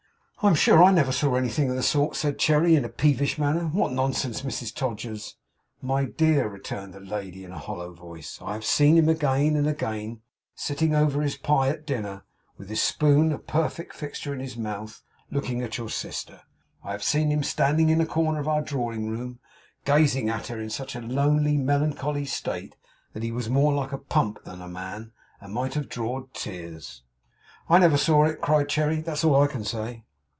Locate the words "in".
2.75-2.83, 7.43-7.51, 14.33-14.39, 17.89-18.01, 20.59-20.71